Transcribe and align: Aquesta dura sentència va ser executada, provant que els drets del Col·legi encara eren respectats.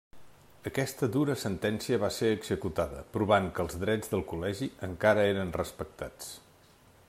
Aquesta 0.69 1.09
dura 1.15 1.35
sentència 1.41 1.99
va 2.03 2.09
ser 2.15 2.31
executada, 2.37 3.03
provant 3.17 3.51
que 3.59 3.63
els 3.67 3.77
drets 3.83 4.11
del 4.15 4.23
Col·legi 4.33 4.71
encara 4.91 5.27
eren 5.35 5.53
respectats. 5.63 6.33